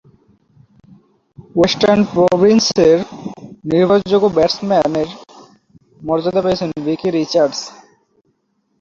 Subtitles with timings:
[1.55, 2.97] Western প্রভিন্সের
[3.71, 5.09] নির্ভরযোগ্য ব্যাটসম্যানের
[6.01, 7.59] মর্যাদা পেয়েছেন ডিকি রিচার্ডস।